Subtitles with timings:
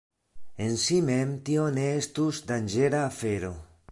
[0.67, 3.55] En si mem tio ne estus danĝera afero.